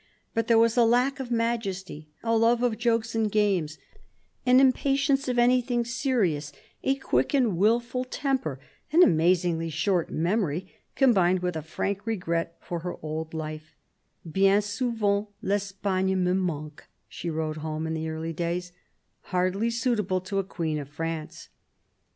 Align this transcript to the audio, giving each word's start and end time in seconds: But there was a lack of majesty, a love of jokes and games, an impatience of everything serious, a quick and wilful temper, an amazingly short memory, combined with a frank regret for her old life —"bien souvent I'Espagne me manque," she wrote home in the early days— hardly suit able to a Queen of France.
But 0.33 0.47
there 0.47 0.57
was 0.57 0.75
a 0.77 0.83
lack 0.83 1.19
of 1.19 1.29
majesty, 1.29 2.09
a 2.23 2.35
love 2.35 2.63
of 2.63 2.75
jokes 2.79 3.13
and 3.13 3.31
games, 3.31 3.77
an 4.47 4.59
impatience 4.59 5.27
of 5.27 5.37
everything 5.37 5.85
serious, 5.85 6.51
a 6.81 6.95
quick 6.95 7.35
and 7.35 7.55
wilful 7.55 8.03
temper, 8.03 8.59
an 8.91 9.03
amazingly 9.03 9.69
short 9.69 10.09
memory, 10.09 10.73
combined 10.95 11.41
with 11.41 11.55
a 11.55 11.61
frank 11.61 12.07
regret 12.07 12.57
for 12.61 12.79
her 12.79 12.95
old 13.03 13.35
life 13.35 13.75
—"bien 14.39 14.63
souvent 14.63 15.27
I'Espagne 15.43 16.15
me 16.15 16.33
manque," 16.33 16.87
she 17.07 17.29
wrote 17.29 17.57
home 17.57 17.85
in 17.85 17.93
the 17.93 18.09
early 18.09 18.33
days— 18.33 18.71
hardly 19.31 19.69
suit 19.69 19.99
able 19.99 20.19
to 20.21 20.39
a 20.39 20.43
Queen 20.43 20.79
of 20.79 20.89
France. 20.89 21.49